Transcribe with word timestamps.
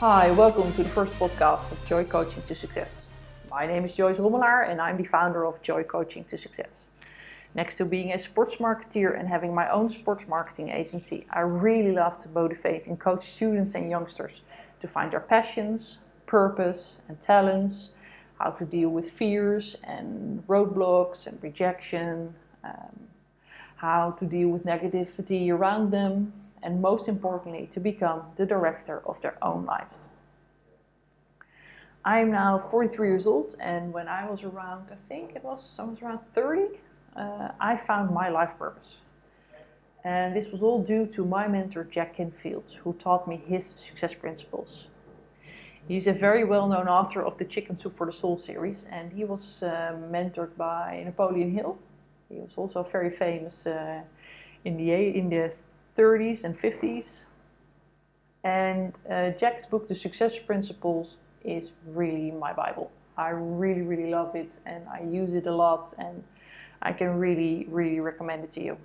Hi, 0.00 0.30
welcome 0.30 0.72
to 0.72 0.82
the 0.82 0.88
first 0.88 1.12
podcast 1.18 1.70
of 1.70 1.86
Joy 1.86 2.04
Coaching 2.04 2.42
to 2.48 2.54
Success. 2.54 3.04
My 3.50 3.66
name 3.66 3.84
is 3.84 3.92
Joyce 3.92 4.16
Rommelaar 4.16 4.66
and 4.66 4.80
I'm 4.80 4.96
the 4.96 5.04
founder 5.04 5.44
of 5.44 5.60
Joy 5.60 5.82
Coaching 5.82 6.24
to 6.30 6.38
Success. 6.38 6.70
Next 7.54 7.76
to 7.76 7.84
being 7.84 8.14
a 8.14 8.18
sports 8.18 8.54
marketeer 8.54 9.20
and 9.20 9.28
having 9.28 9.54
my 9.54 9.68
own 9.68 9.92
sports 9.92 10.24
marketing 10.26 10.70
agency, 10.70 11.26
I 11.28 11.40
really 11.40 11.92
love 11.92 12.18
to 12.22 12.30
motivate 12.30 12.86
and 12.86 12.98
coach 12.98 13.30
students 13.30 13.74
and 13.74 13.90
youngsters 13.90 14.40
to 14.80 14.88
find 14.88 15.12
their 15.12 15.20
passions, 15.20 15.98
purpose, 16.24 17.02
and 17.08 17.20
talents, 17.20 17.90
how 18.38 18.52
to 18.52 18.64
deal 18.64 18.88
with 18.88 19.10
fears 19.10 19.76
and 19.84 20.42
roadblocks 20.48 21.26
and 21.26 21.38
rejection, 21.42 22.34
um, 22.64 22.98
how 23.76 24.12
to 24.12 24.24
deal 24.24 24.48
with 24.48 24.64
negativity 24.64 25.50
around 25.50 25.90
them, 25.90 26.32
and 26.62 26.80
most 26.80 27.08
importantly, 27.08 27.68
to 27.72 27.80
become 27.80 28.22
the 28.36 28.46
director 28.46 29.02
of 29.06 29.20
their 29.22 29.36
own 29.42 29.64
lives. 29.64 30.00
I'm 32.04 32.30
now 32.30 32.66
43 32.70 33.08
years 33.08 33.26
old, 33.26 33.56
and 33.60 33.92
when 33.92 34.08
I 34.08 34.28
was 34.28 34.42
around, 34.42 34.86
I 34.90 34.96
think 35.08 35.36
it 35.36 35.44
was, 35.44 35.76
I 35.78 35.84
was 35.84 36.00
around 36.00 36.20
30, 36.34 36.78
uh, 37.16 37.48
I 37.60 37.76
found 37.76 38.10
my 38.14 38.28
life 38.30 38.50
purpose. 38.58 38.96
And 40.04 40.34
this 40.34 40.50
was 40.50 40.62
all 40.62 40.82
due 40.82 41.06
to 41.08 41.24
my 41.26 41.46
mentor, 41.46 41.84
Jack 41.84 42.16
Canfield, 42.16 42.64
who 42.82 42.94
taught 42.94 43.28
me 43.28 43.42
his 43.46 43.66
success 43.66 44.14
principles. 44.14 44.86
He's 45.88 46.06
a 46.06 46.12
very 46.12 46.44
well 46.44 46.68
known 46.68 46.88
author 46.88 47.22
of 47.22 47.36
the 47.36 47.44
Chicken 47.44 47.78
Soup 47.78 47.94
for 47.96 48.06
the 48.06 48.12
Soul 48.12 48.38
series, 48.38 48.86
and 48.90 49.12
he 49.12 49.24
was 49.24 49.62
uh, 49.62 49.92
mentored 50.10 50.56
by 50.56 51.02
Napoleon 51.04 51.50
Hill. 51.50 51.76
He 52.30 52.36
was 52.36 52.52
also 52.56 52.82
very 52.90 53.10
famous 53.10 53.66
uh, 53.66 54.00
in, 54.64 54.76
the, 54.78 54.92
in 54.92 55.28
the 55.28 55.52
30s 56.00 56.44
and 56.44 56.58
50s. 56.58 57.04
And 58.42 58.94
uh, 59.10 59.30
Jack's 59.38 59.66
book, 59.66 59.86
The 59.86 59.94
Success 59.94 60.38
Principles, 60.38 61.18
is 61.44 61.72
really 61.86 62.30
my 62.30 62.54
Bible. 62.54 62.90
I 63.18 63.30
really, 63.30 63.82
really 63.82 64.10
love 64.10 64.34
it 64.34 64.52
and 64.64 64.82
I 64.88 65.02
use 65.02 65.34
it 65.34 65.46
a 65.46 65.54
lot 65.54 65.92
and 65.98 66.24
I 66.80 66.92
can 66.92 67.18
really, 67.18 67.66
really 67.68 68.00
recommend 68.00 68.44
it 68.44 68.52
to 68.54 68.62
you. 68.62 68.76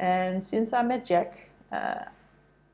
And 0.00 0.42
since 0.42 0.72
I 0.72 0.82
met 0.82 1.06
Jack 1.06 1.48
uh, 1.70 2.06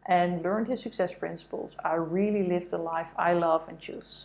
and 0.07 0.43
learned 0.43 0.69
his 0.69 0.81
success 0.81 1.13
principles, 1.13 1.77
I 1.85 1.95
really 1.95 2.49
live 2.49 2.71
the 2.71 2.79
life 2.79 3.09
I 3.19 3.35
love 3.35 3.63
and 3.69 3.79
choose. 3.79 4.25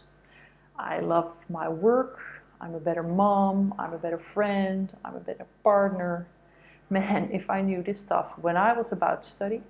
I 0.79 0.99
love 0.99 1.33
my 1.49 1.67
work, 1.67 2.19
I'm 2.61 2.73
a 2.75 2.79
better 2.79 3.03
mom, 3.03 3.73
I'm 3.77 3.93
a 3.93 3.97
better 3.97 4.19
friend, 4.19 4.95
I'm 5.03 5.15
a 5.15 5.19
better 5.19 5.45
partner. 5.63 6.25
Man, 6.89 7.29
if 7.33 7.49
I 7.49 7.61
knew 7.61 7.83
this 7.83 7.99
stuff 7.99 8.31
when 8.39 8.55
I 8.55 8.73
was 8.73 8.91
about 8.91 9.23
to 9.23 9.29
study, 9.29 9.61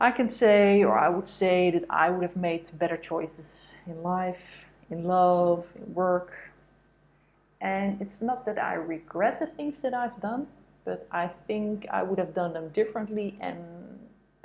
I 0.00 0.10
can 0.10 0.28
say, 0.28 0.84
or 0.84 0.98
I 0.98 1.08
would 1.08 1.28
say, 1.28 1.70
that 1.70 1.84
I 1.90 2.10
would 2.10 2.22
have 2.22 2.36
made 2.36 2.66
better 2.78 2.96
choices 2.96 3.66
in 3.86 4.02
life, 4.02 4.66
in 4.90 5.04
love, 5.04 5.66
in 5.74 5.94
work. 5.94 6.32
And 7.60 8.00
it's 8.00 8.20
not 8.20 8.44
that 8.46 8.58
I 8.58 8.74
regret 8.74 9.40
the 9.40 9.46
things 9.46 9.78
that 9.78 9.94
I've 9.94 10.20
done, 10.20 10.46
but 10.84 11.06
I 11.10 11.28
think 11.46 11.86
I 11.90 12.02
would 12.02 12.18
have 12.18 12.34
done 12.34 12.52
them 12.52 12.68
differently, 12.68 13.36
and 13.40 13.58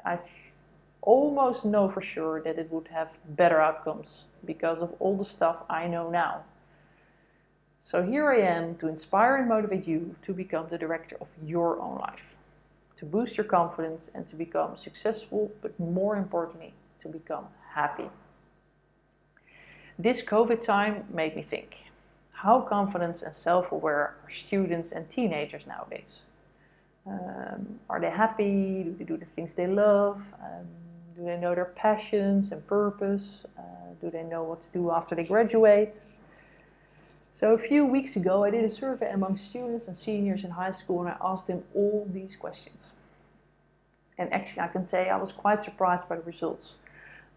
I 0.05 0.19
almost 1.01 1.65
know 1.65 1.89
for 1.89 2.01
sure 2.01 2.41
that 2.41 2.57
it 2.57 2.71
would 2.71 2.87
have 2.87 3.09
better 3.35 3.59
outcomes 3.59 4.23
because 4.45 4.81
of 4.81 4.93
all 4.99 5.17
the 5.17 5.25
stuff 5.25 5.57
I 5.69 5.87
know 5.87 6.09
now. 6.09 6.43
So 7.89 8.03
here 8.03 8.29
I 8.29 8.41
am 8.41 8.75
to 8.75 8.87
inspire 8.87 9.37
and 9.37 9.49
motivate 9.49 9.87
you 9.87 10.15
to 10.25 10.33
become 10.33 10.67
the 10.69 10.77
director 10.77 11.17
of 11.19 11.27
your 11.43 11.79
own 11.79 11.97
life 11.97 12.29
to 12.99 13.05
boost 13.05 13.37
your 13.37 13.45
confidence 13.45 14.11
and 14.13 14.27
to 14.27 14.35
become 14.35 14.75
successful, 14.75 15.49
but 15.61 15.77
more 15.79 16.17
importantly, 16.17 16.73
to 16.99 17.07
become 17.07 17.45
happy. 17.73 18.09
This 19.97 20.21
COVID 20.21 20.63
time 20.65 21.05
made 21.13 21.35
me 21.35 21.41
think 21.41 21.77
how 22.31 22.61
confident 22.61 23.21
and 23.21 23.35
self 23.37 23.71
aware 23.71 24.15
are 24.23 24.31
students 24.47 24.91
and 24.91 25.09
teenagers 25.09 25.63
nowadays? 25.65 26.19
Um, 27.07 27.79
are 27.89 27.99
they 27.99 28.09
happy? 28.09 28.83
Do 28.83 28.95
they 28.97 29.05
do 29.05 29.17
the 29.17 29.25
things 29.35 29.53
they 29.53 29.67
love? 29.67 30.21
Um, 30.43 30.65
do 31.17 31.25
they 31.25 31.37
know 31.37 31.55
their 31.55 31.73
passions 31.75 32.51
and 32.51 32.65
purpose? 32.67 33.39
Uh, 33.57 33.61
do 34.01 34.09
they 34.09 34.23
know 34.23 34.43
what 34.43 34.61
to 34.61 34.67
do 34.73 34.91
after 34.91 35.15
they 35.15 35.23
graduate? 35.23 35.95
So 37.31 37.53
a 37.53 37.57
few 37.57 37.85
weeks 37.85 38.15
ago, 38.15 38.43
I 38.43 38.49
did 38.49 38.65
a 38.65 38.69
survey 38.69 39.11
among 39.11 39.37
students 39.37 39.87
and 39.87 39.97
seniors 39.97 40.43
in 40.43 40.51
high 40.51 40.71
school, 40.71 41.01
and 41.01 41.09
I 41.09 41.17
asked 41.21 41.47
them 41.47 41.63
all 41.73 42.07
these 42.11 42.35
questions. 42.35 42.83
And 44.17 44.31
actually, 44.33 44.61
I 44.61 44.67
can 44.67 44.87
say 44.87 45.09
I 45.09 45.15
was 45.15 45.31
quite 45.31 45.63
surprised 45.63 46.09
by 46.09 46.17
the 46.17 46.23
results. 46.23 46.73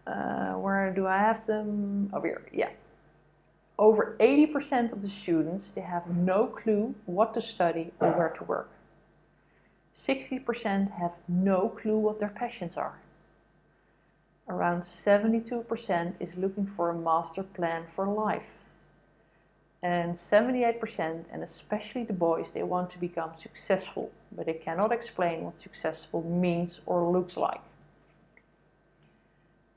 Uh, 0.05 0.53
where 0.53 0.91
do 0.91 1.07
I 1.07 1.17
have 1.17 1.45
them? 1.47 2.09
Over 2.13 2.27
here, 2.27 2.41
yeah. 2.51 2.69
Over 3.79 4.17
80% 4.19 4.91
of 4.91 5.01
the 5.01 5.07
students, 5.07 5.69
they 5.69 5.81
have 5.81 6.07
no 6.07 6.47
clue 6.47 6.93
what 7.05 7.33
to 7.35 7.41
study 7.41 7.91
or 7.99 8.11
where 8.11 8.29
to 8.29 8.43
work. 8.43 8.69
60% 10.05 10.91
have 10.91 11.13
no 11.27 11.69
clue 11.69 11.97
what 11.97 12.19
their 12.19 12.29
passions 12.29 12.75
are. 12.75 12.99
Around 14.49 14.81
72% 14.81 16.13
is 16.19 16.35
looking 16.35 16.67
for 16.67 16.89
a 16.89 16.93
master 16.93 17.43
plan 17.43 17.85
for 17.95 18.05
life. 18.05 18.43
And 19.83 20.15
78%, 20.15 21.25
and 21.33 21.43
especially 21.43 22.05
the 22.05 22.13
boys, 22.13 22.51
they 22.51 22.63
want 22.63 22.89
to 22.91 22.97
become 22.97 23.31
successful, 23.41 24.09
but 24.31 24.45
they 24.45 24.53
cannot 24.53 24.93
explain 24.93 25.43
what 25.43 25.59
successful 25.59 26.23
means 26.23 26.79
or 26.85 27.11
looks 27.11 27.35
like. 27.35 27.59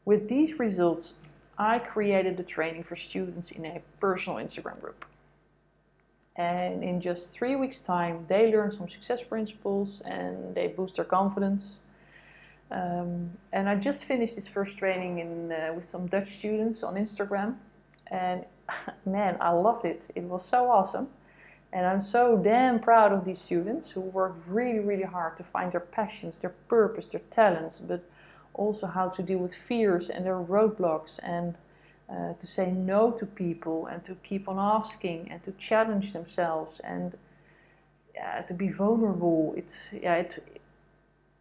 With 0.05 0.29
these 0.29 0.61
results, 0.61 1.13
I 1.59 1.81
created 1.81 2.39
a 2.39 2.45
training 2.45 2.85
for 2.85 2.95
students 2.95 3.51
in 3.51 3.67
a 3.67 3.83
personal 3.99 4.39
Instagram 4.39 4.81
group. 4.81 5.05
And 6.37 6.85
in 6.85 7.01
just 7.01 7.33
three 7.33 7.57
weeks' 7.57 7.81
time, 7.81 8.27
they 8.29 8.53
learn 8.53 8.71
some 8.71 8.89
success 8.89 9.21
principles 9.29 10.03
and 10.05 10.55
they 10.55 10.69
boost 10.69 10.97
their 10.97 11.05
confidence. 11.05 11.77
Um, 12.71 13.31
and 13.53 13.69
I 13.69 13.75
just 13.75 14.05
finished 14.05 14.37
this 14.37 14.47
first 14.47 14.79
training 14.79 15.19
in, 15.19 15.51
uh, 15.51 15.73
with 15.75 15.89
some 15.89 16.07
Dutch 16.07 16.37
students 16.37 16.85
on 16.85 16.95
Instagram. 16.95 17.57
And 18.11 18.45
man, 19.07 19.37
I 19.41 19.51
loved 19.51 19.85
it. 19.85 20.03
It 20.15 20.25
was 20.25 20.45
so 20.45 20.71
awesome. 20.71 21.09
And 21.73 21.85
I'm 21.85 22.01
so 22.01 22.37
damn 22.37 22.79
proud 22.79 23.13
of 23.13 23.25
these 23.25 23.41
students 23.41 23.91
who 23.91 24.01
work 24.01 24.37
really, 24.47 24.79
really 24.79 25.03
hard 25.03 25.37
to 25.37 25.45
find 25.45 25.73
their 25.73 25.81
passions, 25.81 26.39
their 26.39 26.55
purpose, 26.69 27.07
their 27.07 27.21
talents, 27.31 27.79
but 27.79 28.03
also 28.55 28.87
how 28.87 29.09
to 29.11 29.23
deal 29.23 29.39
with 29.39 29.55
fears 29.55 30.09
and 30.09 30.25
their 30.25 30.41
roadblocks 30.41 31.19
and 31.23 31.55
uh, 32.09 32.33
to 32.41 32.47
say 32.47 32.71
no 32.71 33.11
to 33.11 33.27
people 33.27 33.87
and 33.87 34.05
to 34.07 34.15
keep 34.23 34.49
on 34.49 34.59
asking 34.59 35.29
and 35.31 35.43
to 35.45 35.53
challenge 35.53 36.13
themselves 36.13 36.81
and 36.85 37.17
yeah, 38.15 38.43
to 38.43 38.55
be 38.55 38.69
vulnerable. 38.69 39.53
It's, 39.57 39.75
yeah, 39.93 40.15
it, 40.15 40.63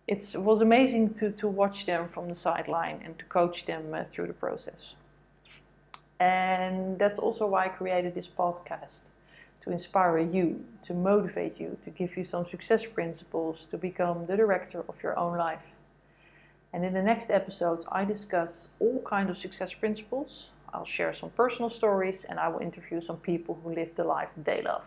it 0.08 0.36
was 0.36 0.62
amazing 0.62 1.14
to, 1.16 1.32
to 1.32 1.48
watch 1.48 1.86
them 1.86 2.10
from 2.10 2.28
the 2.28 2.36
sideline 2.36 3.02
and 3.06 3.18
to 3.20 3.26
coach 3.26 3.66
them 3.66 3.94
uh, 3.94 4.04
through 4.12 4.28
the 4.28 4.34
process. 4.34 4.96
And 6.20 6.98
that's 6.98 7.18
also 7.18 7.46
why 7.46 7.66
I 7.66 7.70
created 7.70 8.16
this 8.16 8.28
podcast 8.28 9.02
to 9.62 9.72
inspire 9.72 10.20
you, 10.20 10.64
to 10.86 10.94
motivate 10.94 11.60
you, 11.60 11.78
to 11.84 11.90
give 11.90 12.16
you 12.16 12.24
some 12.24 12.46
success 12.46 12.86
principles 12.86 13.66
to 13.72 13.78
become 13.78 14.26
the 14.26 14.38
director 14.38 14.84
of 14.88 14.96
your 15.04 15.18
own 15.18 15.38
life. 15.38 15.64
And 16.72 16.86
in 16.86 16.94
the 16.94 17.02
next 17.02 17.32
episodes, 17.32 17.86
I 17.92 18.06
discuss 18.06 18.68
all 18.80 19.02
kinds 19.06 19.30
of 19.30 19.38
success 19.38 19.74
principles. 19.74 20.50
I'll 20.74 20.86
share 20.86 21.14
some 21.14 21.30
personal 21.32 21.70
stories 21.70 22.26
and 22.28 22.40
I 22.40 22.48
will 22.50 22.60
interview 22.60 23.02
some 23.02 23.18
people 23.18 23.58
who 23.64 23.74
live 23.74 23.96
the 23.96 24.04
life 24.04 24.30
they 24.44 24.62
love. 24.62 24.84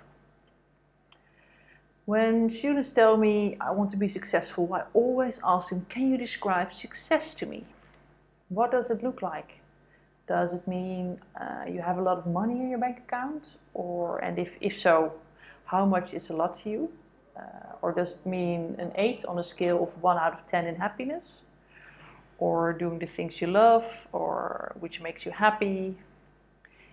When 2.04 2.50
students 2.50 2.92
tell 2.92 3.16
me 3.16 3.56
I 3.60 3.70
want 3.70 3.90
to 3.90 3.96
be 3.96 4.08
successful, 4.08 4.72
I 4.72 4.84
always 4.94 5.40
ask 5.44 5.70
them, 5.70 5.86
Can 5.88 6.10
you 6.10 6.16
describe 6.16 6.72
success 6.72 7.34
to 7.34 7.46
me? 7.46 7.64
What 8.48 8.70
does 8.70 8.90
it 8.90 9.02
look 9.02 9.20
like? 9.20 9.60
Does 10.28 10.52
it 10.52 10.68
mean 10.68 11.18
uh, 11.40 11.64
you 11.66 11.80
have 11.80 11.96
a 11.96 12.02
lot 12.02 12.18
of 12.18 12.26
money 12.26 12.60
in 12.60 12.68
your 12.68 12.78
bank 12.78 12.98
account? 12.98 13.44
Or, 13.72 14.18
and 14.18 14.38
if, 14.38 14.50
if 14.60 14.78
so, 14.78 15.14
how 15.64 15.86
much 15.86 16.12
is 16.12 16.28
a 16.28 16.34
lot 16.34 16.60
to 16.62 16.70
you? 16.70 16.92
Uh, 17.34 17.42
or 17.80 17.92
does 17.92 18.16
it 18.16 18.26
mean 18.26 18.76
an 18.78 18.92
8 18.94 19.24
on 19.24 19.38
a 19.38 19.42
scale 19.42 19.82
of 19.82 20.02
1 20.02 20.18
out 20.18 20.34
of 20.34 20.46
10 20.46 20.66
in 20.66 20.74
happiness? 20.74 21.24
Or 22.38 22.74
doing 22.74 22.98
the 22.98 23.06
things 23.06 23.40
you 23.40 23.46
love 23.46 23.84
or 24.12 24.76
which 24.80 25.00
makes 25.00 25.24
you 25.24 25.32
happy? 25.32 25.96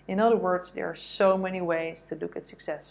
In 0.08 0.20
other 0.22 0.38
words, 0.38 0.72
there 0.72 0.88
are 0.88 0.96
so 0.96 1.38
many 1.38 1.62
ways 1.62 1.98
to 2.08 2.16
look 2.16 2.38
at 2.38 2.46
success. 2.48 2.86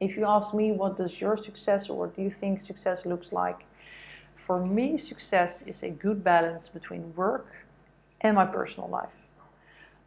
If 0.00 0.16
you 0.16 0.24
ask 0.26 0.52
me, 0.52 0.72
what 0.72 0.96
does 0.96 1.20
your 1.20 1.36
success 1.36 1.88
or 1.88 2.08
do 2.08 2.22
you 2.22 2.30
think 2.30 2.60
success 2.60 3.04
looks 3.04 3.32
like? 3.32 3.60
For 4.46 4.64
me, 4.64 4.98
success 4.98 5.62
is 5.66 5.82
a 5.84 5.90
good 5.90 6.24
balance 6.24 6.68
between 6.68 7.14
work 7.14 7.46
and 8.20 8.34
my 8.34 8.46
personal 8.46 8.88
life, 8.88 9.18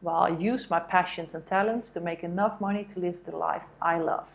while 0.02 0.24
I 0.24 0.30
use 0.30 0.70
my 0.70 0.80
passions 0.80 1.34
and 1.34 1.46
talents 1.48 1.92
to 1.92 2.00
make 2.00 2.24
enough 2.24 2.60
money 2.60 2.84
to 2.86 3.00
live 3.00 3.24
the 3.24 3.36
life 3.36 3.64
I 3.82 4.00
love. 4.00 4.28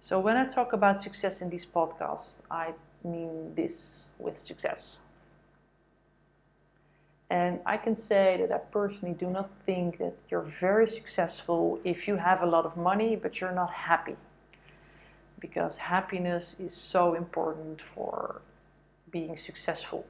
So, 0.00 0.20
when 0.20 0.36
I 0.36 0.46
talk 0.46 0.72
about 0.72 1.00
success 1.00 1.40
in 1.40 1.48
these 1.48 1.64
podcasts, 1.64 2.34
I 2.50 2.74
mean 3.02 3.54
this 3.54 4.04
with 4.18 4.38
success. 4.46 4.96
And 7.30 7.60
I 7.66 7.76
can 7.78 7.96
say 7.96 8.36
that 8.40 8.54
I 8.54 8.58
personally 8.58 9.14
do 9.14 9.28
not 9.28 9.50
think 9.64 9.98
that 9.98 10.14
you're 10.30 10.48
very 10.60 10.88
successful 10.90 11.80
if 11.84 12.06
you 12.06 12.16
have 12.16 12.42
a 12.42 12.46
lot 12.46 12.64
of 12.66 12.76
money 12.76 13.16
but 13.16 13.40
you're 13.40 13.52
not 13.52 13.70
happy. 13.70 14.16
Because 15.40 15.76
happiness 15.76 16.54
is 16.58 16.74
so 16.74 17.14
important 17.14 17.80
for 17.94 18.40
being 19.10 19.38
successful. 19.38 20.04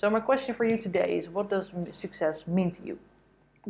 So, 0.00 0.08
my 0.08 0.20
question 0.20 0.54
for 0.54 0.64
you 0.64 0.78
today 0.78 1.18
is 1.18 1.28
what 1.28 1.50
does 1.50 1.72
success 2.00 2.46
mean 2.46 2.70
to 2.72 2.82
you? 2.82 2.98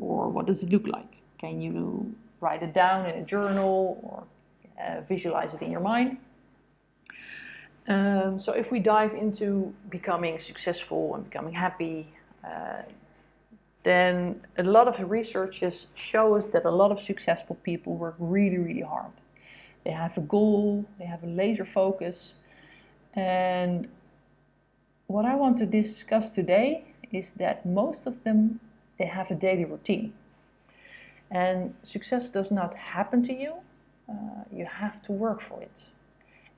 Or 0.00 0.28
what 0.28 0.46
does 0.46 0.62
it 0.62 0.70
look 0.70 0.86
like? 0.86 1.12
Can 1.40 1.60
you 1.60 2.14
write 2.40 2.62
it 2.62 2.72
down 2.72 3.06
in 3.06 3.20
a 3.20 3.24
journal 3.24 3.98
or 4.04 4.22
uh, 4.80 5.00
visualize 5.08 5.54
it 5.54 5.62
in 5.62 5.72
your 5.72 5.80
mind? 5.80 6.18
Um, 7.88 8.40
so 8.40 8.52
if 8.52 8.70
we 8.70 8.78
dive 8.78 9.12
into 9.12 9.74
becoming 9.88 10.38
successful 10.38 11.16
and 11.16 11.24
becoming 11.24 11.52
happy, 11.52 12.06
uh, 12.44 12.82
then 13.82 14.40
a 14.56 14.62
lot 14.62 14.86
of 14.86 14.98
the 14.98 15.06
researchers 15.06 15.88
show 15.96 16.36
us 16.36 16.46
that 16.46 16.64
a 16.64 16.70
lot 16.70 16.92
of 16.92 17.00
successful 17.02 17.56
people 17.64 17.96
work 17.96 18.14
really, 18.20 18.58
really 18.58 18.82
hard. 18.82 19.10
They 19.82 19.90
have 19.90 20.16
a 20.16 20.20
goal, 20.20 20.84
they 20.96 21.06
have 21.06 21.24
a 21.24 21.26
laser 21.26 21.64
focus, 21.64 22.34
and 23.14 23.88
what 25.10 25.24
I 25.24 25.34
want 25.34 25.56
to 25.58 25.66
discuss 25.66 26.26
today 26.34 26.84
is 27.12 27.32
that 27.42 27.66
most 27.66 28.06
of 28.06 28.14
them 28.24 28.60
they 28.98 29.06
have 29.06 29.30
a 29.30 29.34
daily 29.34 29.64
routine. 29.64 30.12
And 31.30 31.74
success 31.82 32.30
does 32.30 32.50
not 32.50 32.74
happen 32.74 33.22
to 33.28 33.32
you, 33.32 33.52
uh, 34.08 34.42
you 34.52 34.66
have 34.66 35.02
to 35.06 35.12
work 35.12 35.40
for 35.48 35.60
it 35.62 35.78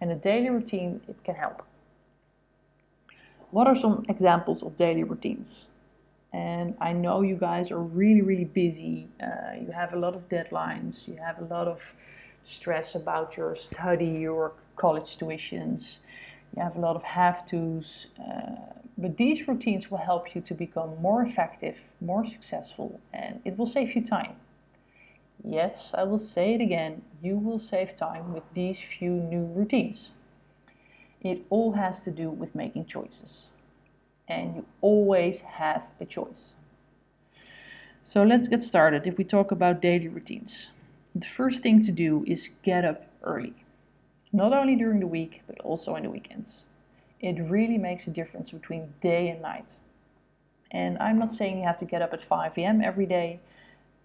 and 0.02 0.10
a 0.10 0.16
daily 0.16 0.50
routine, 0.50 1.00
it 1.06 1.16
can 1.22 1.36
help. 1.36 1.62
What 3.52 3.68
are 3.68 3.76
some 3.76 4.04
examples 4.08 4.64
of 4.64 4.76
daily 4.76 5.04
routines? 5.04 5.66
And 6.32 6.74
I 6.80 6.92
know 6.92 7.22
you 7.22 7.36
guys 7.36 7.70
are 7.70 7.78
really, 7.78 8.22
really 8.22 8.46
busy. 8.46 9.06
Uh, 9.22 9.52
you 9.64 9.70
have 9.70 9.92
a 9.92 9.96
lot 9.96 10.16
of 10.16 10.28
deadlines. 10.28 11.06
You 11.06 11.18
have 11.24 11.38
a 11.38 11.44
lot 11.44 11.68
of 11.68 11.78
stress 12.44 12.96
about 12.96 13.36
your 13.36 13.54
study, 13.54 14.12
your 14.28 14.54
college 14.74 15.18
tuitions. 15.18 15.98
You 16.56 16.62
have 16.62 16.76
a 16.76 16.80
lot 16.80 16.96
of 16.96 17.02
have 17.02 17.46
tos. 17.46 18.06
Uh, 18.18 18.72
but 18.98 19.16
these 19.16 19.48
routines 19.48 19.90
will 19.90 19.98
help 19.98 20.34
you 20.34 20.40
to 20.42 20.54
become 20.54 21.00
more 21.00 21.22
effective, 21.22 21.76
more 22.00 22.26
successful, 22.26 23.00
and 23.12 23.40
it 23.44 23.56
will 23.56 23.66
save 23.66 23.94
you 23.94 24.04
time. 24.04 24.36
Yes, 25.44 25.90
I 25.94 26.04
will 26.04 26.18
say 26.18 26.54
it 26.54 26.60
again, 26.60 27.02
you 27.22 27.36
will 27.36 27.58
save 27.58 27.96
time 27.96 28.32
with 28.32 28.44
these 28.54 28.78
few 28.98 29.10
new 29.10 29.44
routines. 29.44 30.10
It 31.20 31.44
all 31.50 31.72
has 31.72 32.02
to 32.02 32.10
do 32.10 32.30
with 32.30 32.54
making 32.54 32.86
choices. 32.86 33.46
And 34.28 34.56
you 34.56 34.64
always 34.80 35.40
have 35.40 35.82
a 36.00 36.04
choice. 36.04 36.52
So 38.04 38.22
let's 38.22 38.48
get 38.48 38.62
started 38.62 39.06
if 39.06 39.16
we 39.16 39.24
talk 39.24 39.50
about 39.50 39.80
daily 39.80 40.08
routines. 40.08 40.70
The 41.14 41.26
first 41.26 41.62
thing 41.62 41.82
to 41.84 41.92
do 41.92 42.24
is 42.26 42.50
get 42.62 42.84
up 42.84 43.06
early. 43.22 43.54
Not 44.32 44.54
only 44.54 44.76
during 44.76 45.00
the 45.00 45.06
week, 45.06 45.42
but 45.46 45.60
also 45.60 45.94
on 45.94 46.04
the 46.04 46.10
weekends. 46.10 46.62
It 47.20 47.38
really 47.50 47.76
makes 47.76 48.06
a 48.06 48.10
difference 48.10 48.50
between 48.50 48.94
day 49.02 49.28
and 49.28 49.42
night. 49.42 49.74
And 50.70 50.96
I'm 50.98 51.18
not 51.18 51.30
saying 51.32 51.58
you 51.58 51.66
have 51.66 51.78
to 51.78 51.84
get 51.84 52.00
up 52.00 52.14
at 52.14 52.24
5 52.24 52.56
a.m. 52.56 52.80
every 52.80 53.04
day, 53.04 53.40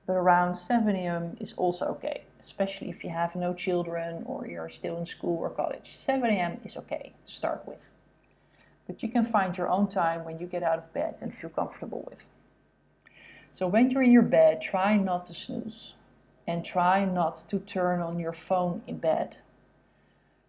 but 0.06 0.14
around 0.14 0.56
7 0.56 0.96
a.m. 0.96 1.38
is 1.40 1.54
also 1.54 1.86
okay, 1.86 2.24
especially 2.42 2.90
if 2.90 3.04
you 3.06 3.10
have 3.10 3.36
no 3.36 3.54
children 3.54 4.24
or 4.26 4.46
you're 4.46 4.70
still 4.70 4.98
in 4.98 5.06
school 5.06 5.40
or 5.40 5.50
college. 5.50 5.98
7 6.04 6.30
a.m. 6.30 6.60
is 6.66 6.76
okay 6.76 7.14
to 7.26 7.32
start 7.32 7.66
with. 7.66 7.80
But 8.86 9.02
you 9.02 9.10
can 9.10 9.26
find 9.26 9.58
your 9.58 9.70
own 9.70 9.88
time 9.88 10.26
when 10.26 10.40
you 10.40 10.46
get 10.46 10.64
out 10.64 10.78
of 10.78 10.94
bed 10.94 11.16
and 11.22 11.34
feel 11.34 11.50
comfortable 11.50 12.06
with. 12.10 12.20
So 13.54 13.66
when 13.68 13.90
you're 13.90 14.04
in 14.04 14.12
your 14.12 14.22
bed, 14.22 14.62
try 14.62 14.98
not 14.98 15.26
to 15.28 15.34
snooze 15.34 15.94
and 16.46 16.64
try 16.66 17.06
not 17.06 17.50
to 17.50 17.60
turn 17.60 18.02
on 18.02 18.20
your 18.20 18.34
phone 18.34 18.82
in 18.88 18.98
bed. 18.98 19.38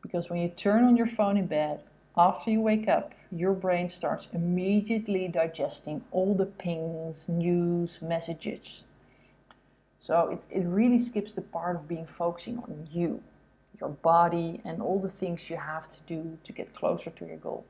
Because 0.09 0.31
when 0.31 0.41
you 0.41 0.49
turn 0.49 0.85
on 0.85 0.97
your 0.97 1.07
phone 1.07 1.37
in 1.37 1.47
bed, 1.47 1.81
after 2.17 2.51
you 2.51 2.61
wake 2.61 2.89
up, 2.89 3.13
your 3.31 3.53
brain 3.53 3.89
starts 3.89 4.27
immediately 4.33 5.29
digesting 5.29 6.03
all 6.11 6.35
the 6.35 6.47
pings, 6.47 7.29
news, 7.29 7.99
messages 8.01 8.83
so 10.09 10.29
it, 10.31 10.61
it 10.63 10.67
really 10.67 10.99
skips 10.99 11.33
the 11.33 11.43
part 11.43 11.77
of 11.77 11.87
being 11.87 12.07
focusing 12.07 12.59
on 12.59 12.89
you, 12.91 13.21
your 13.81 13.91
body, 13.91 14.61
and 14.65 14.81
all 14.81 14.99
the 14.99 15.11
things 15.11 15.51
you 15.51 15.57
have 15.57 15.87
to 15.89 15.99
do 16.07 16.39
to 16.45 16.53
get 16.53 16.75
closer 16.75 17.11
to 17.11 17.27
your 17.27 17.37
goal. 17.37 17.65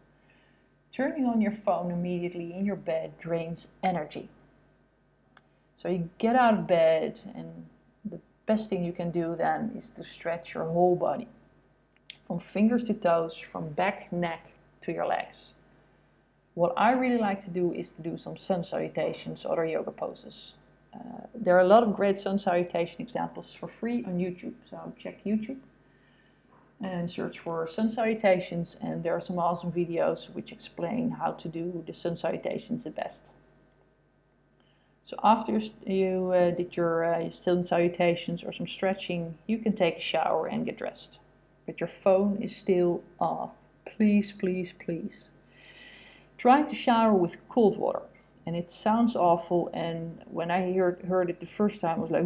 Turning 0.94 1.26
on 1.26 1.40
your 1.40 1.52
phone 1.64 1.90
immediately 1.90 2.55
in 2.55 2.64
your 2.64 2.76
bed 2.76 3.12
drains 3.19 3.67
energy. 3.82 4.29
So 5.75 5.88
you 5.88 6.08
get 6.19 6.37
out 6.37 6.55
of 6.55 6.67
bed, 6.67 7.19
and 7.35 7.67
the 8.05 8.20
best 8.46 8.69
thing 8.69 8.85
you 8.85 8.93
can 8.93 9.11
do 9.11 9.35
then 9.37 9.73
is 9.76 9.90
to 9.90 10.05
stretch 10.05 10.55
your 10.55 10.64
whole 10.64 10.96
body 10.96 11.29
from 12.29 12.39
fingers 12.39 12.85
to 12.85 12.95
toes, 12.95 13.37
from 13.37 13.71
back, 13.71 14.13
neck 14.13 14.47
to 14.83 14.93
your 14.93 15.07
legs. 15.07 15.55
What 16.55 16.75
I 16.77 16.93
really 16.93 17.19
like 17.19 17.41
to 17.45 17.51
do 17.51 17.73
is 17.73 17.95
to 17.95 18.03
do 18.03 18.17
some 18.17 18.37
sun 18.37 18.63
salutations, 18.63 19.45
other 19.45 19.65
yoga 19.65 19.91
poses. 19.91 20.53
Uh, 20.95 21.27
there 21.35 21.57
are 21.57 21.61
a 21.61 21.67
lot 21.67 21.83
of 21.83 21.97
great 21.97 22.19
sun 22.19 22.39
salutation 22.39 23.01
examples 23.01 23.55
for 23.59 23.69
free 23.69 24.05
on 24.05 24.19
YouTube. 24.19 24.55
So 24.69 24.93
check 24.99 25.25
YouTube 25.25 25.59
and 26.81 27.11
search 27.11 27.39
for 27.41 27.69
sun 27.69 27.91
salutations 27.91 28.77
and 28.81 29.03
there 29.03 29.15
are 29.15 29.21
some 29.21 29.39
awesome 29.39 29.73
videos 29.73 30.33
which 30.35 30.53
explain 30.53 31.11
how 31.11 31.33
to 31.33 31.49
do 31.49 31.83
the 31.87 31.95
sun 31.95 32.17
salutations 32.17 32.85
the 32.85 32.91
best. 32.91 33.25
So 35.05 35.17
after 35.25 35.61
you 35.87 36.33
uh, 36.33 36.51
did 36.51 36.77
your 36.77 37.05
uh, 37.05 37.31
sun 37.31 37.65
salutations 37.65 38.45
or 38.45 38.53
some 38.53 38.67
stretching, 38.67 39.39
you 39.47 39.59
can 39.59 39.73
take 39.73 39.97
a 39.97 40.01
shower 40.01 40.47
and 40.47 40.67
get 40.67 40.77
dressed. 40.77 41.19
But 41.69 41.81
your 41.81 41.91
phone 42.03 42.38
is 42.41 42.56
still 42.56 43.03
off. 43.20 43.50
Please, 43.85 44.32
please, 44.32 44.73
please. 44.82 45.29
Try 46.38 46.62
to 46.62 46.75
shower 46.75 47.12
with 47.12 47.37
cold 47.50 47.76
water 47.76 48.05
and 48.47 48.56
it 48.56 48.70
sounds 48.70 49.15
awful. 49.15 49.69
And 49.75 50.23
when 50.31 50.50
I 50.50 50.73
heard, 50.73 51.03
heard 51.06 51.29
it 51.29 51.41
the 51.41 51.47
first 51.61 51.82
time, 51.82 51.99
I 51.99 52.00
was 52.00 52.11
like, 52.11 52.25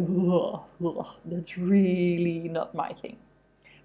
that's 1.25 1.57
really 1.57 2.47
not 2.47 2.73
my 2.73 2.93
thing. 2.93 3.17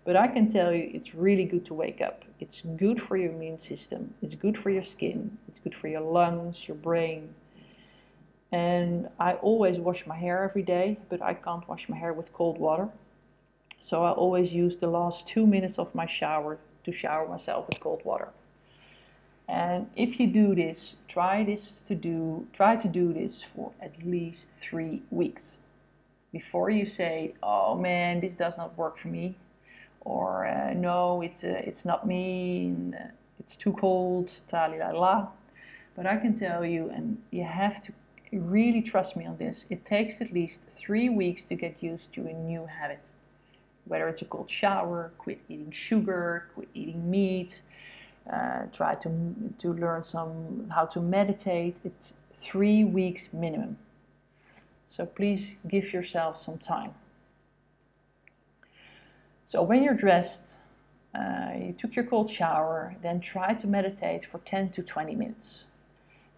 But 0.05 0.15
I 0.15 0.29
can 0.29 0.49
tell 0.49 0.73
you, 0.73 0.93
it's 0.95 1.13
really 1.17 1.45
good 1.45 1.67
to 1.67 1.75
wake 1.75 2.01
up. 2.01 2.25
It's 2.39 2.63
good 2.77 3.03
for 3.03 3.17
your 3.17 3.33
immune 3.33 3.61
system, 3.61 4.15
it's 4.23 4.37
good 4.37 4.57
for 4.57 4.71
your 4.71 4.85
skin, 4.85 5.37
it's 5.49 5.59
good 5.59 5.75
for 5.75 5.89
your 5.89 6.03
lungs, 6.03 6.69
your 6.69 6.77
brain. 6.77 7.35
And 8.53 9.09
I 9.19 9.33
always 9.33 9.79
wash 9.79 10.07
my 10.07 10.17
hair 10.17 10.45
every 10.45 10.63
day, 10.63 11.01
but 11.09 11.21
I 11.21 11.35
can't 11.35 11.69
wash 11.69 11.89
my 11.89 11.97
hair 11.97 12.13
with 12.13 12.33
cold 12.33 12.59
water. 12.59 12.89
So 13.79 14.05
I 14.05 14.11
always 14.11 14.53
use 14.53 14.77
the 14.77 14.89
last 14.89 15.27
two 15.27 15.47
minutes 15.47 15.79
of 15.79 15.95
my 15.95 16.07
shower 16.07 16.59
to 16.85 16.93
shower 16.93 17.29
myself 17.29 17.69
with 17.69 17.81
cold 17.81 18.05
water. 18.05 18.29
And 19.49 19.89
if 19.97 20.21
you 20.21 20.27
do 20.27 20.55
this, 20.55 20.97
try 21.09 21.45
this 21.45 21.83
to 21.83 21.95
do, 21.95 22.47
try 22.53 22.77
to 22.77 22.89
do 22.89 23.13
this 23.13 23.43
for 23.43 23.73
at 23.81 24.05
least 24.05 24.49
three 24.61 25.03
weeks 25.11 25.57
before 26.33 26.71
you 26.71 26.85
say, 26.85 27.35
"Oh 27.43 27.75
man, 27.75 28.21
this 28.21 28.35
does 28.35 28.59
not 28.59 28.77
work 28.77 28.99
for 28.99 29.09
me," 29.09 29.37
or 30.03 30.47
uh, 30.47 30.75
"No, 30.75 31.23
it's 31.23 31.45
uh, 31.45 31.63
it's 31.65 31.85
not 31.85 32.07
me. 32.07 32.75
Uh, 32.95 33.05
it's 33.41 33.57
too 33.57 33.73
cold." 33.73 34.33
Ta 34.49 34.67
la 34.67 34.91
la. 34.91 35.29
But 35.95 36.07
I 36.07 36.17
can 36.19 36.35
tell 36.39 36.65
you, 36.65 36.91
and 36.91 37.19
you 37.31 37.45
have 37.45 37.81
to 37.83 37.93
really 38.33 38.83
trust 38.83 39.17
me 39.17 39.25
on 39.27 39.37
this. 39.39 39.65
It 39.71 39.85
takes 39.85 40.21
at 40.21 40.33
least 40.33 40.61
three 40.69 41.09
weeks 41.09 41.45
to 41.47 41.55
get 41.55 41.83
used 41.83 42.13
to 42.15 42.27
a 42.27 42.33
new 42.33 42.67
habit. 42.67 43.01
Whether 43.89 44.09
it's 44.09 44.23
a 44.23 44.27
cold 44.27 44.51
shower, 44.51 45.13
quit 45.19 45.41
eating 45.49 45.73
sugar, 45.73 46.51
quit 46.55 46.69
eating 46.75 47.11
meat 47.11 47.61
uh, 48.33 48.67
try 48.73 48.95
to, 48.95 49.11
to 49.59 49.73
learn 49.73 50.05
some 50.05 50.71
how 50.75 50.85
to 50.87 51.01
meditate. 51.01 51.79
It's 51.85 52.13
three 52.33 52.85
weeks 52.85 53.29
minimum. 53.33 53.79
So 54.91 55.07
please 55.07 55.53
give 55.67 55.93
yourself 55.93 56.43
some 56.43 56.59
time. 56.59 56.93
So 59.47 59.63
when 59.63 59.83
you're 59.83 59.95
dressed, 59.95 60.57
uh, 61.15 61.53
you 61.57 61.75
took 61.79 61.97
your 61.97 62.05
cold 62.05 62.31
shower, 62.31 62.95
then 63.03 63.21
try 63.21 63.55
to 63.55 63.67
meditate 63.67 64.27
for 64.27 64.39
10 64.41 64.71
to 64.73 64.83
20 64.83 65.15
minutes. 65.15 65.65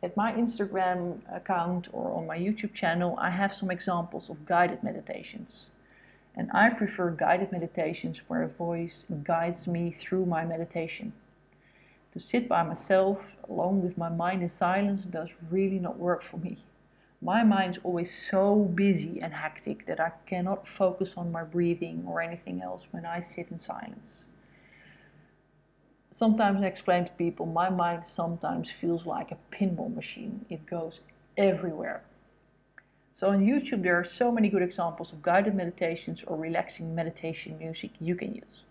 At 0.03 0.17
my 0.17 0.33
Instagram 0.33 1.21
account 1.35 1.89
or 1.93 2.13
on 2.17 2.27
my 2.27 2.39
YouTube 2.39 2.73
channel, 2.73 3.17
I 3.21 3.31
have 3.31 3.55
some 3.55 3.71
examples 3.71 4.31
of 4.31 4.47
guided 4.47 4.83
meditations. 4.83 5.67
And 6.41 6.51
I 6.55 6.71
prefer 6.71 7.11
guided 7.11 7.53
meditations 7.53 8.23
where 8.27 8.43
a 8.43 8.49
voice 8.49 9.05
guides 9.25 9.67
me 9.67 9.91
through 9.91 10.25
my 10.25 10.43
meditation 10.43 11.13
to 12.13 12.19
sit 12.19 12.49
by 12.49 12.63
myself 12.63 13.19
alone 13.47 13.83
with 13.83 13.99
my 13.99 14.09
mind 14.09 14.43
in 14.43 14.49
silence 14.49 15.05
does 15.05 15.29
really 15.51 15.79
not 15.79 15.99
work 15.99 16.23
for 16.23 16.39
me. 16.39 16.65
My 17.21 17.43
mind's 17.43 17.77
always 17.85 18.11
so 18.11 18.57
busy 18.75 19.21
and 19.21 19.35
hectic 19.35 19.85
that 19.85 20.01
I 20.01 20.13
cannot 20.25 20.67
focus 20.67 21.13
on 21.15 21.31
my 21.31 21.45
breathing 21.45 22.05
or 22.07 22.23
anything 22.23 22.63
else 22.63 22.87
when 22.91 23.05
I 23.05 23.23
sit 23.23 23.49
in 23.51 23.59
silence. 23.59 24.25
sometimes 26.11 26.63
I 26.63 26.69
explain 26.69 27.05
to 27.05 27.13
people 27.13 27.45
my 27.45 27.69
mind 27.69 28.07
sometimes 28.07 28.71
feels 28.71 29.05
like 29.05 29.31
a 29.31 29.37
pinball 29.55 29.95
machine, 29.95 30.47
it 30.49 30.65
goes 30.65 31.01
everywhere. 31.37 32.03
So 33.15 33.29
on 33.29 33.45
YouTube, 33.45 33.83
there 33.83 33.97
are 33.97 34.05
so 34.05 34.33
many 34.33 34.49
good 34.49 34.63
examples 34.63 35.13
of 35.13 35.23
guided 35.23 35.55
meditations 35.55 36.25
or 36.27 36.37
relaxing 36.37 36.95
meditation 36.95 37.59
music 37.59 37.91
you 38.01 38.15
can 38.15 38.35
use. 38.35 38.63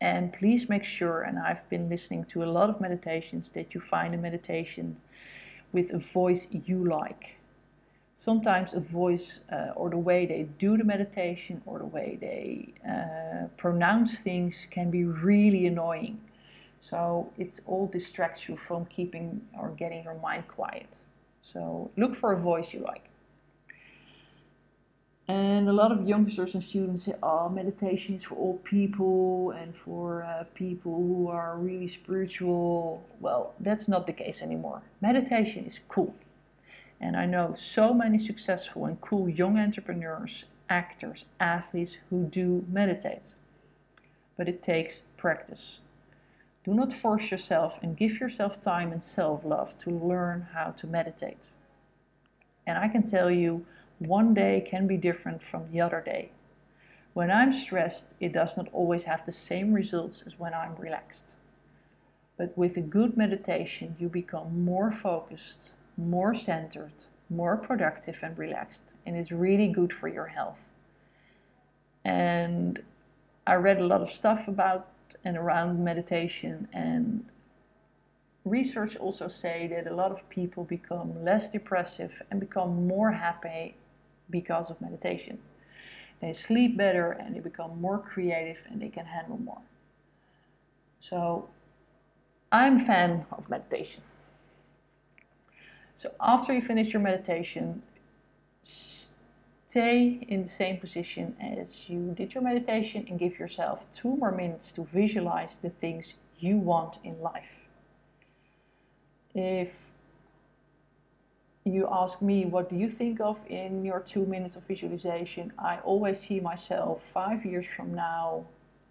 And 0.00 0.32
please 0.32 0.68
make 0.68 0.84
sure, 0.84 1.22
and 1.22 1.38
I've 1.38 1.68
been 1.68 1.88
listening 1.88 2.24
to 2.26 2.44
a 2.44 2.46
lot 2.46 2.68
of 2.68 2.80
meditations, 2.80 3.50
that 3.50 3.74
you 3.74 3.80
find 3.80 4.14
a 4.14 4.18
meditation 4.18 4.96
with 5.72 5.92
a 5.92 5.98
voice 5.98 6.46
you 6.50 6.84
like. 6.84 7.36
Sometimes 8.14 8.74
a 8.74 8.80
voice 8.80 9.40
uh, 9.52 9.72
or 9.76 9.90
the 9.90 9.98
way 9.98 10.24
they 10.24 10.44
do 10.58 10.76
the 10.76 10.84
meditation 10.84 11.60
or 11.66 11.78
the 11.78 11.86
way 11.86 12.18
they 12.20 12.72
uh, 12.88 13.48
pronounce 13.56 14.14
things 14.14 14.66
can 14.70 14.90
be 14.90 15.04
really 15.04 15.66
annoying. 15.66 16.20
So 16.80 17.32
it 17.38 17.60
all 17.66 17.86
distracts 17.86 18.48
you 18.48 18.56
from 18.56 18.84
keeping 18.86 19.40
or 19.58 19.70
getting 19.70 20.04
your 20.04 20.14
mind 20.14 20.48
quiet. 20.48 20.86
So 21.42 21.90
look 21.96 22.16
for 22.16 22.32
a 22.32 22.38
voice 22.38 22.72
you 22.72 22.80
like. 22.80 23.04
And 25.26 25.68
a 25.70 25.72
lot 25.72 25.90
of 25.90 26.06
youngsters 26.06 26.54
and 26.54 26.62
students 26.62 27.04
say, 27.04 27.14
oh, 27.22 27.48
meditation 27.48 28.14
is 28.14 28.24
for 28.24 28.34
all 28.34 28.58
people 28.58 29.52
and 29.52 29.74
for 29.74 30.22
uh, 30.22 30.44
people 30.54 30.94
who 30.94 31.28
are 31.28 31.56
really 31.56 31.88
spiritual. 31.88 33.02
Well, 33.20 33.54
that's 33.60 33.88
not 33.88 34.06
the 34.06 34.12
case 34.12 34.42
anymore. 34.42 34.82
Meditation 35.00 35.64
is 35.64 35.80
cool. 35.88 36.14
And 37.00 37.16
I 37.16 37.24
know 37.24 37.54
so 37.56 37.94
many 37.94 38.18
successful 38.18 38.84
and 38.84 39.00
cool 39.00 39.28
young 39.28 39.58
entrepreneurs, 39.58 40.44
actors, 40.68 41.24
athletes 41.40 41.96
who 42.10 42.24
do 42.24 42.64
meditate. 42.70 43.32
But 44.36 44.48
it 44.48 44.62
takes 44.62 45.00
practice. 45.16 45.80
Do 46.64 46.74
not 46.74 46.92
force 46.92 47.30
yourself 47.30 47.74
and 47.82 47.96
give 47.96 48.20
yourself 48.20 48.60
time 48.60 48.92
and 48.92 49.02
self 49.02 49.42
love 49.44 49.78
to 49.78 49.90
learn 49.90 50.48
how 50.52 50.70
to 50.72 50.86
meditate. 50.86 51.44
And 52.66 52.78
I 52.78 52.88
can 52.88 53.06
tell 53.06 53.30
you, 53.30 53.64
one 53.98 54.34
day 54.34 54.66
can 54.66 54.86
be 54.86 54.96
different 54.96 55.42
from 55.42 55.70
the 55.70 55.80
other 55.80 56.00
day. 56.00 56.30
When 57.12 57.30
I'm 57.30 57.52
stressed, 57.52 58.06
it 58.18 58.32
does 58.32 58.56
not 58.56 58.68
always 58.72 59.04
have 59.04 59.24
the 59.24 59.32
same 59.32 59.72
results 59.72 60.24
as 60.26 60.38
when 60.38 60.52
I'm 60.52 60.74
relaxed. 60.76 61.26
But 62.36 62.56
with 62.58 62.76
a 62.76 62.80
good 62.80 63.16
meditation, 63.16 63.94
you 64.00 64.08
become 64.08 64.64
more 64.64 64.90
focused, 64.90 65.72
more 65.96 66.34
centered, 66.34 66.92
more 67.30 67.56
productive, 67.56 68.18
and 68.22 68.36
relaxed. 68.36 68.82
And 69.06 69.16
it's 69.16 69.30
really 69.30 69.68
good 69.68 69.92
for 69.92 70.08
your 70.08 70.26
health. 70.26 70.58
And 72.04 72.82
I 73.46 73.54
read 73.54 73.78
a 73.78 73.86
lot 73.86 74.02
of 74.02 74.10
stuff 74.10 74.48
about 74.48 74.88
and 75.24 75.36
around 75.36 75.82
meditation, 75.82 76.66
and 76.72 77.24
research 78.44 78.96
also 78.96 79.28
say 79.28 79.68
that 79.68 79.86
a 79.86 79.94
lot 79.94 80.10
of 80.10 80.28
people 80.28 80.64
become 80.64 81.24
less 81.24 81.48
depressive 81.48 82.12
and 82.30 82.40
become 82.40 82.86
more 82.86 83.12
happy 83.12 83.76
because 84.30 84.70
of 84.70 84.80
meditation. 84.80 85.38
They 86.20 86.32
sleep 86.32 86.76
better 86.76 87.12
and 87.12 87.34
they 87.34 87.40
become 87.40 87.80
more 87.80 87.98
creative 87.98 88.58
and 88.70 88.80
they 88.80 88.88
can 88.88 89.04
handle 89.04 89.38
more. 89.38 89.60
So 91.00 91.48
I'm 92.50 92.80
a 92.80 92.84
fan 92.84 93.26
of 93.32 93.48
meditation. 93.50 94.02
So 95.96 96.12
after 96.20 96.52
you 96.52 96.62
finish 96.62 96.92
your 96.92 97.02
meditation, 97.02 97.82
stay 98.62 100.24
in 100.28 100.42
the 100.42 100.48
same 100.48 100.78
position 100.78 101.36
as 101.40 101.88
you 101.88 102.14
did 102.16 102.32
your 102.32 102.42
meditation 102.42 103.06
and 103.08 103.18
give 103.18 103.38
yourself 103.38 103.80
two 103.92 104.16
more 104.16 104.32
minutes 104.32 104.72
to 104.72 104.84
visualize 104.92 105.58
the 105.62 105.70
things 105.70 106.14
you 106.38 106.56
want 106.56 106.98
in 107.04 107.20
life. 107.20 107.54
If 109.34 109.68
you 111.64 111.88
ask 111.90 112.20
me, 112.20 112.44
what 112.44 112.68
do 112.68 112.76
you 112.76 112.90
think 112.90 113.20
of 113.20 113.38
in 113.48 113.84
your 113.84 114.00
two 114.00 114.26
minutes 114.26 114.56
of 114.56 114.62
visualization? 114.64 115.52
I 115.58 115.78
always 115.78 116.20
see 116.20 116.40
myself 116.40 117.02
five 117.12 117.44
years 117.44 117.66
from 117.76 117.94
now 117.94 118.44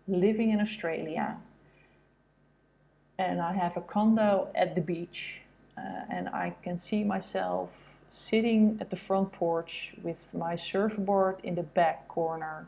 living 0.08 0.52
in 0.52 0.60
Australia 0.60 1.38
and 3.18 3.42
I 3.42 3.54
have 3.54 3.78
a 3.78 3.82
condo 3.82 4.50
at 4.56 4.76
the 4.76 4.82
beach 4.82 5.36
uh, 5.78 5.82
and 6.10 6.28
I 6.30 6.54
can 6.64 6.80
see 6.80 7.04
myself 7.04 7.70
sitting 8.10 8.78
at 8.80 8.90
the 8.90 8.96
front 8.96 9.32
porch 9.32 9.94
with 10.04 10.18
my 10.34 10.56
surfboard 10.56 11.38
in 11.44 11.56
the 11.56 11.64
back 11.64 12.08
corner. 12.08 12.68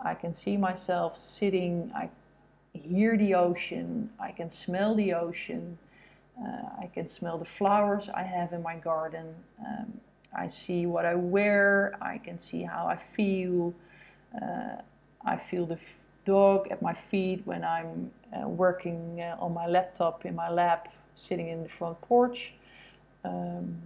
I 0.00 0.14
can 0.14 0.32
see 0.32 0.56
myself 0.56 1.18
sitting, 1.18 1.92
I 1.94 2.08
hear 2.72 3.16
the 3.16 3.34
ocean, 3.34 4.10
I 4.18 4.32
can 4.32 4.50
smell 4.50 4.94
the 4.94 5.12
ocean. 5.12 5.78
Uh, 6.42 6.82
I 6.82 6.86
can 6.86 7.06
smell 7.06 7.38
the 7.38 7.44
flowers 7.44 8.08
I 8.14 8.22
have 8.22 8.52
in 8.52 8.62
my 8.62 8.76
garden. 8.76 9.34
Um, 9.60 10.00
I 10.34 10.48
see 10.48 10.86
what 10.86 11.04
I 11.04 11.14
wear. 11.14 11.96
I 12.00 12.18
can 12.18 12.38
see 12.38 12.62
how 12.62 12.86
I 12.86 12.96
feel. 13.16 13.74
Uh, 14.40 14.76
I 15.24 15.36
feel 15.36 15.66
the 15.66 15.78
dog 16.24 16.68
at 16.70 16.80
my 16.80 16.96
feet 17.10 17.42
when 17.44 17.64
I'm 17.64 18.10
uh, 18.32 18.48
working 18.48 19.20
uh, 19.20 19.36
on 19.38 19.52
my 19.52 19.66
laptop 19.66 20.24
in 20.24 20.34
my 20.34 20.48
lab, 20.48 20.88
sitting 21.16 21.48
in 21.48 21.62
the 21.62 21.68
front 21.68 22.00
porch. 22.00 22.52
Um, 23.24 23.76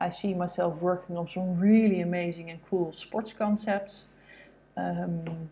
I 0.00 0.10
see 0.10 0.34
myself 0.34 0.80
working 0.80 1.16
on 1.16 1.28
some 1.28 1.58
really 1.58 2.00
amazing 2.00 2.50
and 2.50 2.60
cool 2.68 2.92
sports 2.92 3.32
concepts. 3.32 4.04
Um, 4.76 5.48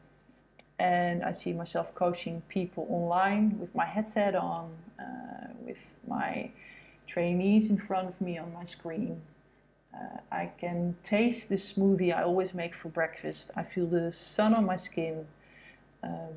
and 0.79 1.25
I 1.25 1.33
see 1.33 1.53
myself 1.53 1.95
coaching 1.95 2.43
people 2.49 2.87
online 2.91 3.59
with 3.59 3.75
my 3.75 3.87
headset 3.87 4.35
on, 4.35 4.71
uh, 4.99 5.49
with 5.65 5.79
my 6.07 6.51
trainees 7.07 7.71
in 7.71 7.79
front 7.79 8.09
of 8.09 8.21
me 8.21 8.39
on 8.39 8.53
my 8.53 8.65
screen. 8.65 9.21
Uh, 9.95 10.19
I 10.31 10.51
can 10.59 10.95
taste 11.03 11.49
the 11.49 11.55
smoothie 11.55 12.15
I 12.15 12.23
always 12.23 12.53
make 12.53 12.75
for 12.75 12.89
breakfast. 12.89 13.51
I 13.57 13.63
feel 13.63 13.87
the 13.87 14.13
sun 14.13 14.55
on 14.55 14.67
my 14.67 14.77
skin. 14.77 15.27
Um, 16.03 16.35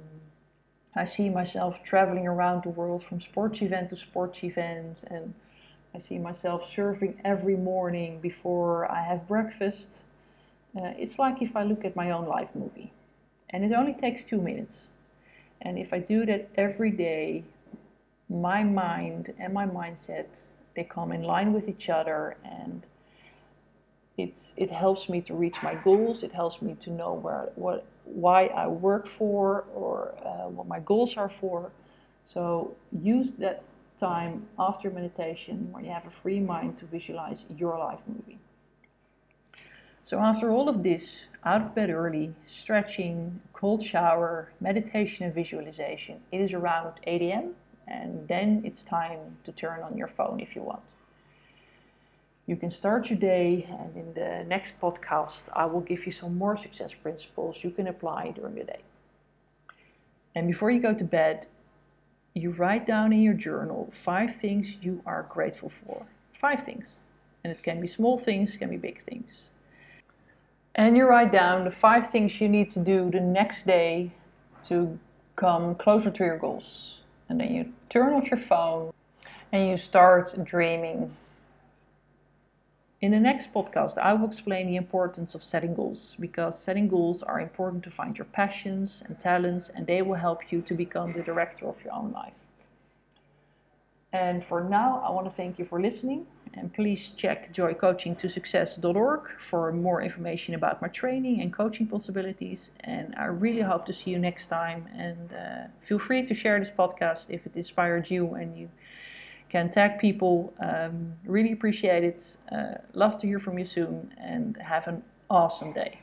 I 0.95 1.05
see 1.05 1.29
myself 1.29 1.83
traveling 1.83 2.27
around 2.27 2.63
the 2.63 2.69
world 2.69 3.03
from 3.03 3.21
sports 3.21 3.61
event 3.61 3.89
to 3.89 3.95
sports 3.95 4.43
event, 4.43 5.03
and 5.07 5.33
I 5.93 5.99
see 5.99 6.17
myself 6.17 6.63
surfing 6.63 7.15
every 7.25 7.55
morning 7.55 8.19
before 8.21 8.89
I 8.91 9.03
have 9.03 9.27
breakfast. 9.27 9.97
Uh, 10.75 10.93
it's 10.97 11.19
like 11.19 11.41
if 11.41 11.55
I 11.55 11.63
look 11.63 11.83
at 11.83 11.95
my 11.95 12.11
own 12.11 12.25
life 12.27 12.49
movie, 12.53 12.93
and 13.51 13.63
it 13.63 13.73
only 13.73 13.93
takes 13.93 14.23
two 14.23 14.41
minutes. 14.41 14.87
And 15.61 15.77
if 15.77 15.91
I 15.93 15.99
do 15.99 16.25
that 16.25 16.49
every 16.55 16.91
day 16.91 17.43
my 18.29 18.63
mind 18.63 19.33
and 19.39 19.53
my 19.53 19.65
mindset 19.65 20.27
they 20.75 20.83
come 20.83 21.11
in 21.11 21.23
line 21.23 21.51
with 21.51 21.67
each 21.67 21.89
other 21.89 22.37
and 22.43 22.85
it's 24.17 24.53
it 24.57 24.69
helps 24.69 25.09
me 25.09 25.21
to 25.21 25.33
reach 25.33 25.55
my 25.63 25.75
goals. 25.75 26.23
It 26.23 26.31
helps 26.31 26.61
me 26.61 26.75
to 26.81 26.89
know 26.91 27.13
where 27.13 27.49
what 27.55 27.85
why 28.03 28.47
I 28.47 28.67
work 28.67 29.07
for 29.17 29.65
or 29.73 30.13
uh, 30.25 30.49
what 30.49 30.67
my 30.67 30.79
goals 30.79 31.15
are 31.17 31.31
for. 31.39 31.71
So 32.25 32.75
use 32.91 33.33
that 33.33 33.63
time 33.99 34.45
after 34.57 34.89
meditation 34.89 35.69
where 35.71 35.83
you 35.83 35.89
have 35.89 36.05
a 36.05 36.11
free 36.21 36.39
mind 36.39 36.79
to 36.79 36.85
visualize 36.85 37.45
your 37.57 37.77
life 37.77 37.99
movie 38.07 38.39
so 40.09 40.15
after 40.31 40.47
all 40.51 40.67
of 40.73 40.77
this 40.89 41.03
out 41.51 41.61
of 41.61 41.75
bed 41.75 41.89
early 41.89 42.27
stretching 42.47 43.15
cold 43.53 43.81
shower 43.91 44.31
meditation 44.59 45.25
and 45.25 45.33
visualization 45.33 46.15
it 46.31 46.39
is 46.45 46.53
around 46.53 46.93
8 47.05 47.21
a.m 47.21 47.55
and 47.89 48.27
then 48.27 48.61
it's 48.63 48.83
time 48.83 49.19
to 49.45 49.51
turn 49.51 49.81
on 49.81 49.97
your 49.97 50.07
phone 50.07 50.39
if 50.39 50.55
you 50.55 50.61
want. 50.61 50.81
You 52.45 52.55
can 52.55 52.71
start 52.71 53.09
your 53.09 53.19
day, 53.19 53.67
and 53.69 53.95
in 53.95 54.13
the 54.13 54.43
next 54.47 54.79
podcast, 54.81 55.41
I 55.53 55.65
will 55.65 55.81
give 55.81 56.05
you 56.05 56.11
some 56.11 56.37
more 56.37 56.57
success 56.57 56.93
principles 56.93 57.63
you 57.63 57.71
can 57.71 57.87
apply 57.87 58.31
during 58.31 58.55
the 58.55 58.63
day. 58.63 58.81
And 60.35 60.47
before 60.47 60.71
you 60.71 60.79
go 60.79 60.93
to 60.93 61.03
bed, 61.03 61.47
you 62.33 62.51
write 62.51 62.87
down 62.87 63.11
in 63.11 63.21
your 63.21 63.33
journal 63.33 63.91
five 63.91 64.35
things 64.35 64.75
you 64.81 65.01
are 65.05 65.27
grateful 65.29 65.69
for. 65.69 66.05
Five 66.39 66.63
things. 66.63 66.99
And 67.43 67.51
it 67.51 67.61
can 67.63 67.81
be 67.81 67.87
small 67.87 68.17
things, 68.17 68.57
can 68.57 68.69
be 68.69 68.77
big 68.77 69.03
things. 69.05 69.49
And 70.79 70.95
you 70.95 71.05
write 71.05 71.33
down 71.33 71.65
the 71.65 71.71
five 71.71 72.09
things 72.09 72.39
you 72.39 72.47
need 72.47 72.69
to 72.69 72.79
do 72.79 73.11
the 73.11 73.19
next 73.19 73.65
day 73.65 74.11
to 74.63 74.97
come 75.35 75.75
closer 75.75 76.09
to 76.09 76.23
your 76.23 76.37
goals 76.37 76.99
and 77.27 77.37
then 77.37 77.53
you 77.53 77.73
turn 77.89 78.13
off 78.13 78.31
your 78.31 78.39
phone 78.39 78.93
and 79.51 79.67
you 79.69 79.75
start 79.75 80.33
dreaming. 80.45 81.13
In 83.01 83.11
the 83.11 83.19
next 83.19 83.53
podcast, 83.53 83.97
I 83.97 84.13
will 84.13 84.29
explain 84.29 84.67
the 84.67 84.77
importance 84.77 85.35
of 85.35 85.43
setting 85.43 85.75
goals 85.75 86.15
because 86.17 86.57
setting 86.57 86.87
goals 86.87 87.23
are 87.23 87.41
important 87.41 87.83
to 87.83 87.91
find 87.91 88.17
your 88.17 88.31
passions 88.31 89.03
and 89.05 89.19
talents, 89.19 89.67
and 89.67 89.85
they 89.85 90.01
will 90.01 90.15
help 90.15 90.49
you 90.49 90.61
to 90.61 90.73
become 90.73 91.11
the 91.11 91.23
director 91.23 91.67
of 91.67 91.83
your 91.83 91.93
own 91.93 92.13
life. 92.13 92.39
And 94.13 94.43
for 94.43 94.63
now, 94.63 95.01
I 95.05 95.11
want 95.11 95.25
to 95.27 95.31
thank 95.31 95.59
you 95.59 95.65
for 95.65 95.79
listening 95.81 96.25
And 96.53 96.73
please 96.73 97.09
check 97.09 97.53
joycoachingtosuccess.org 97.53 99.21
for 99.39 99.71
more 99.71 100.01
information 100.01 100.55
about 100.55 100.81
my 100.81 100.87
training 100.87 101.41
and 101.41 101.53
coaching 101.53 101.87
possibilities. 101.87 102.71
And 102.81 103.13
I 103.17 103.25
really 103.25 103.61
hope 103.61 103.85
to 103.85 103.93
see 103.93 104.11
you 104.11 104.19
next 104.19 104.47
time. 104.47 104.87
And 104.95 105.33
uh, 105.33 105.67
feel 105.81 105.99
free 105.99 106.25
to 106.25 106.33
share 106.33 106.59
this 106.59 106.71
podcast 106.71 107.27
if 107.29 107.45
it 107.45 107.55
inspired 107.55 108.09
you 108.09 108.33
and 108.33 108.57
you 108.57 108.69
can 109.49 109.69
tag 109.69 109.99
people. 109.99 110.53
Um, 110.59 111.13
really 111.25 111.51
appreciate 111.51 112.03
it. 112.03 112.37
Uh, 112.51 112.75
love 112.93 113.17
to 113.19 113.27
hear 113.27 113.39
from 113.39 113.59
you 113.59 113.65
soon 113.65 114.13
and 114.17 114.57
have 114.57 114.87
an 114.87 115.03
awesome 115.29 115.73
day. 115.73 115.99